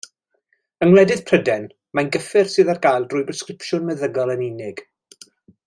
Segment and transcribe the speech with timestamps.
[0.85, 1.67] Yng Ngwledydd Prydain
[1.99, 4.83] mae'n gyffur sydd ar gael trwy bresgripsiwn meddygol yn unig.